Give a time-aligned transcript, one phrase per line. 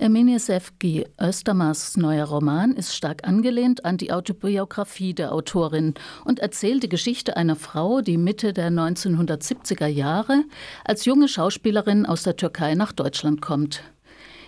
[0.00, 6.84] Eminie Sefki Östermars neuer Roman ist stark angelehnt an die Autobiografie der Autorin und erzählt
[6.84, 10.44] die Geschichte einer Frau, die Mitte der 1970er Jahre
[10.84, 13.82] als junge Schauspielerin aus der Türkei nach Deutschland kommt.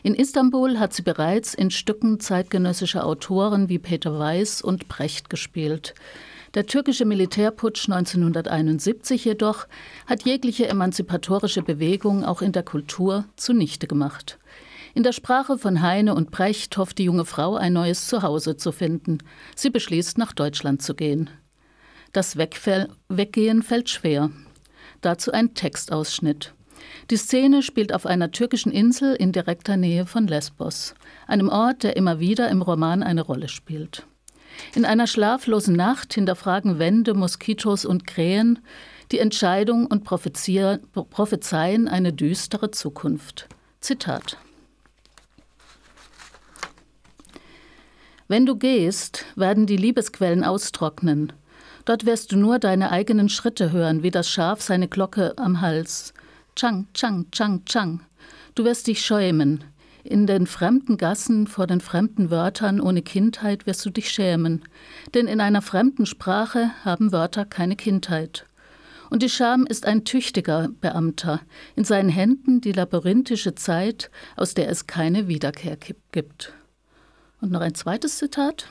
[0.04, 5.96] In Istanbul hat sie bereits in Stücken zeitgenössischer Autoren wie Peter Weiß und Brecht gespielt.
[6.54, 9.66] Der türkische Militärputsch 1971 jedoch
[10.06, 14.38] hat jegliche emanzipatorische Bewegung auch in der Kultur zunichte gemacht.
[14.94, 18.72] In der Sprache von Heine und Brecht hofft die junge Frau ein neues Zuhause zu
[18.72, 19.18] finden.
[19.54, 21.30] Sie beschließt, nach Deutschland zu gehen.
[22.12, 24.30] Das Wegfall Weggehen fällt schwer.
[25.00, 26.54] Dazu ein Textausschnitt.
[27.10, 30.94] Die Szene spielt auf einer türkischen Insel in direkter Nähe von Lesbos,
[31.26, 34.06] einem Ort, der immer wieder im Roman eine Rolle spielt.
[34.74, 38.58] In einer schlaflosen Nacht hinterfragen Wände, Moskitos und Krähen
[39.12, 43.48] die Entscheidung und prophezeien eine düstere Zukunft.
[43.80, 44.38] Zitat.
[48.30, 51.32] Wenn du gehst, werden die Liebesquellen austrocknen.
[51.84, 56.14] Dort wirst du nur deine eigenen Schritte hören, wie das Schaf seine Glocke am Hals.
[56.54, 58.02] Chang, Chang, Chang, Chang.
[58.54, 59.64] Du wirst dich schämen.
[60.04, 64.62] In den fremden Gassen, vor den fremden Wörtern ohne Kindheit wirst du dich schämen.
[65.12, 68.46] Denn in einer fremden Sprache haben Wörter keine Kindheit.
[69.10, 71.40] Und die Scham ist ein tüchtiger Beamter,
[71.74, 75.76] in seinen Händen die labyrinthische Zeit, aus der es keine Wiederkehr
[76.12, 76.52] gibt.
[77.40, 78.68] Und noch ein zweites Zitat.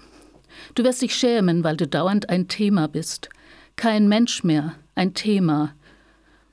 [0.76, 3.30] Du wirst dich schämen, weil du dauernd ein Thema bist.
[3.76, 5.74] Kein Mensch mehr, ein Thema,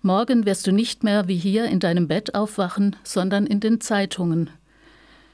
[0.07, 4.51] Morgen wirst du nicht mehr wie hier in deinem Bett aufwachen, sondern in den Zeitungen.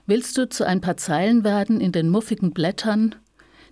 [0.07, 3.15] Willst du zu ein paar Zeilen werden in den muffigen Blättern,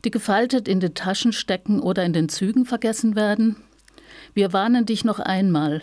[0.05, 3.56] die gefaltet in den Taschen stecken oder in den Zügen vergessen werden?
[4.34, 5.81] Wir warnen dich noch einmal.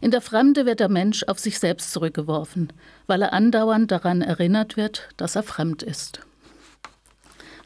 [0.00, 2.72] In der Fremde wird der Mensch auf sich selbst zurückgeworfen,
[3.08, 6.20] weil er andauernd daran erinnert wird, dass er fremd ist.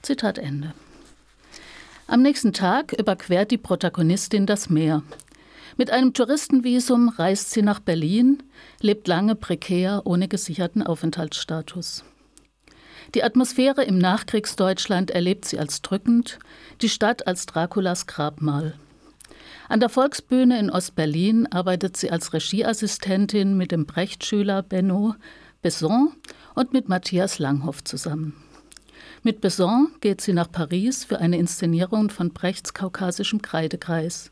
[0.03, 0.75] Zitat Ende.
[2.07, 5.03] Am nächsten Tag überquert die Protagonistin das Meer.
[5.77, 8.43] Mit einem Touristenvisum reist sie nach Berlin,
[8.81, 12.05] lebt lange prekär ohne gesicherten Aufenthaltsstatus.
[13.15, 16.39] Die Atmosphäre im Nachkriegsdeutschland erlebt sie als drückend,
[16.81, 18.75] die Stadt als Draculas Grabmal.
[19.69, 25.15] An der Volksbühne in Ostberlin arbeitet sie als Regieassistentin mit dem Brecht-Schüler Benno
[25.63, 26.13] Besson
[26.55, 28.35] und mit Matthias Langhoff zusammen.
[29.23, 34.31] Mit Besson geht sie nach Paris für eine Inszenierung von Brechts kaukasischem Kreidekreis.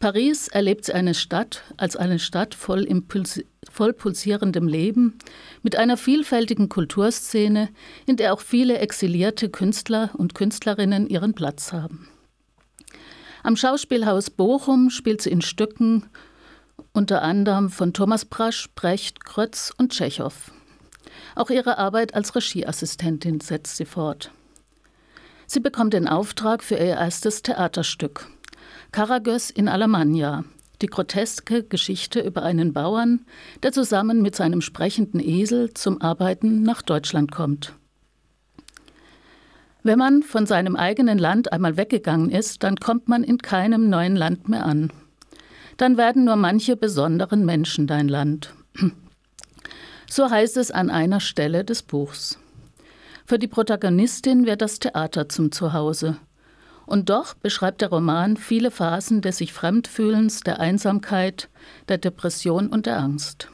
[0.00, 5.18] Paris erlebt sie eine Stadt als eine Stadt voll, Impuls voll pulsierendem Leben,
[5.62, 7.68] mit einer vielfältigen Kulturszene,
[8.06, 12.08] in der auch viele exilierte Künstler und Künstlerinnen ihren Platz haben.
[13.42, 16.06] Am Schauspielhaus Bochum spielt sie in Stücken
[16.92, 20.50] unter anderem von Thomas Brasch, Brecht, Krötz und Tschechow.
[21.34, 24.30] Auch ihre Arbeit als Regieassistentin setzt sie fort.
[25.46, 28.28] Sie bekommt den Auftrag für ihr erstes Theaterstück.
[28.92, 30.44] Karagös in Alemannia,
[30.82, 33.26] die groteske Geschichte über einen Bauern,
[33.62, 37.74] der zusammen mit seinem sprechenden Esel zum Arbeiten nach Deutschland kommt.
[39.82, 44.14] Wenn man von seinem eigenen Land einmal weggegangen ist, dann kommt man in keinem neuen
[44.14, 44.92] Land mehr an.
[45.78, 48.54] Dann werden nur manche besonderen Menschen dein Land.
[50.12, 52.36] So heißt es an einer Stelle des Buchs.
[53.26, 56.16] Für die Protagonistin wird das Theater zum Zuhause.
[56.84, 61.48] Und doch beschreibt der Roman viele Phasen des sich Fremdfühlens, der Einsamkeit,
[61.88, 63.52] der Depression und der Angst.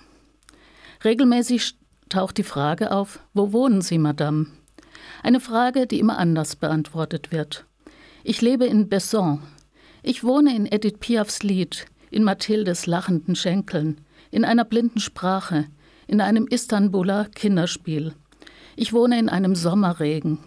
[1.04, 1.76] Regelmäßig
[2.08, 4.46] taucht die Frage auf, wo wohnen Sie, Madame?
[5.22, 7.66] Eine Frage, die immer anders beantwortet wird.
[8.24, 9.42] Ich lebe in Besson.
[10.02, 14.00] Ich wohne in Edith Piafs Lied, in Mathildes lachenden Schenkeln,
[14.30, 15.66] in einer blinden Sprache,
[16.06, 18.14] in einem Istanbuler Kinderspiel.
[18.76, 20.38] Ich wohne in einem Sommerregen,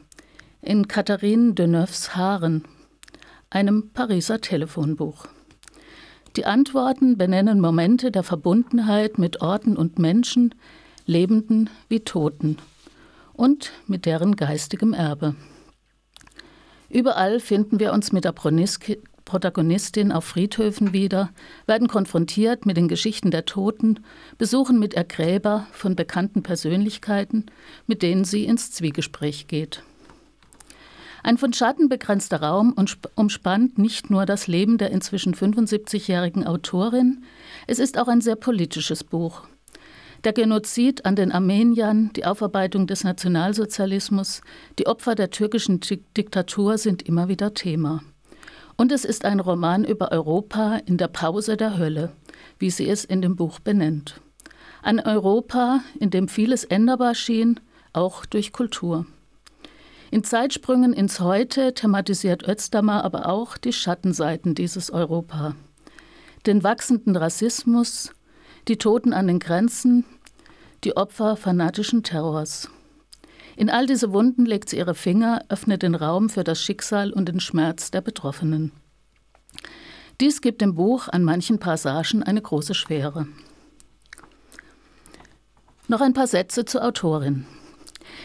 [0.62, 2.64] in Katharine Deneuves Haaren,
[3.50, 5.26] einem Pariser Telefonbuch.
[6.36, 10.54] Die Antworten benennen Momente der Verbundenheit mit Orten und Menschen,
[11.06, 12.58] Lebenden wie Toten
[13.34, 15.36] und mit deren geistigem Erbe.
[16.90, 18.32] Überall finden wir uns mit der
[19.30, 21.30] Protagonistin auf Friedhöfen wieder,
[21.68, 24.00] werden konfrontiert mit den Geschichten der Toten,
[24.40, 27.46] besuchen mit ihr Gräber von bekannten Persönlichkeiten,
[27.86, 29.84] mit denen sie ins Zwiegespräch geht.
[31.22, 32.74] Ein von Schatten begrenzter Raum
[33.14, 37.24] umspannt nicht nur das Leben der inzwischen 75-jährigen Autorin,
[37.68, 39.44] es ist auch ein sehr politisches Buch.
[40.24, 44.42] Der Genozid an den Armeniern, die Aufarbeitung des Nationalsozialismus,
[44.80, 45.82] die Opfer der türkischen
[46.18, 48.02] Diktatur sind immer wieder Thema.
[48.80, 52.14] Und es ist ein Roman über Europa in der Pause der Hölle,
[52.60, 54.22] wie sie es in dem Buch benennt.
[54.82, 57.60] Ein Europa, in dem vieles änderbar schien,
[57.92, 59.06] auch durch Kultur.
[60.12, 65.58] In Zeitsprüngen ins Heute thematisiert Özdammer aber auch die Schattenseiten dieses Europa.
[66.46, 68.14] Den wachsenden Rassismus,
[68.70, 70.06] die Toten an den Grenzen,
[70.86, 72.70] die Opfer fanatischen Terrors.
[73.60, 77.28] In all diese Wunden legt sie ihre Finger, öffnet den Raum für das Schicksal und
[77.28, 78.72] den Schmerz der Betroffenen.
[80.22, 83.28] Dies gibt dem Buch an manchen Passagen eine große Schwere.
[85.90, 87.48] Noch ein paar Sätze zur Autorin.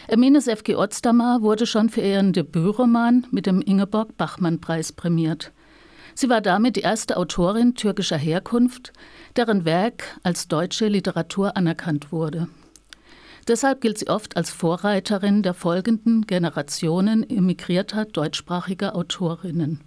[0.07, 5.51] Emine Sefki Özdamar wurde schon für ihren Debütroman mit dem Ingeborg-Bachmann-Preis prämiert.
[6.13, 8.93] Sie war damit die erste Autorin türkischer Herkunft,
[9.35, 12.47] deren Werk als deutsche Literatur anerkannt wurde.
[13.47, 19.81] Deshalb gilt sie oft als Vorreiterin der folgenden Generationen emigrierter deutschsprachiger Autorinnen.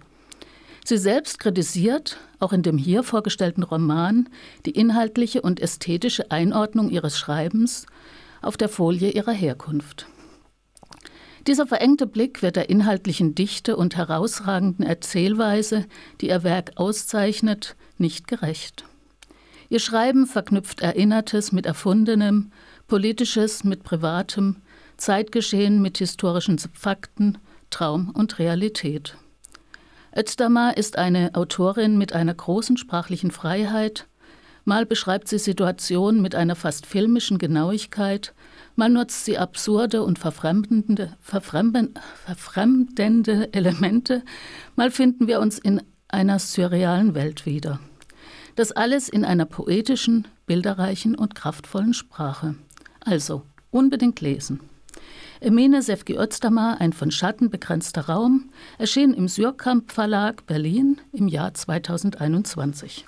[0.85, 4.29] Sie selbst kritisiert, auch in dem hier vorgestellten Roman,
[4.65, 7.85] die inhaltliche und ästhetische Einordnung ihres Schreibens
[8.41, 10.07] auf der Folie ihrer Herkunft.
[11.47, 15.85] Dieser verengte Blick wird der inhaltlichen Dichte und herausragenden Erzählweise,
[16.21, 18.85] die ihr Werk auszeichnet, nicht gerecht.
[19.69, 22.51] Ihr Schreiben verknüpft Erinnertes mit Erfundenem,
[22.89, 24.57] Politisches mit Privatem,
[24.97, 27.37] Zeitgeschehen mit historischen Fakten,
[27.69, 29.15] Traum und Realität.
[30.17, 34.07] Özdamar ist eine Autorin mit einer großen sprachlichen Freiheit.
[34.65, 38.33] Mal beschreibt sie Situationen mit einer fast filmischen Genauigkeit,
[38.75, 44.23] mal nutzt sie absurde und verfremdende, verfremdende Elemente,
[44.75, 47.79] mal finden wir uns in einer surrealen Welt wieder.
[48.55, 52.55] Das alles in einer poetischen, bilderreichen und kraftvollen Sprache.
[53.01, 54.59] Also unbedingt lesen.
[55.41, 61.53] Emine Sefki Özdamar, ein von Schatten begrenzter Raum, erschien im Sürkamp Verlag Berlin im Jahr
[61.53, 63.05] 2021.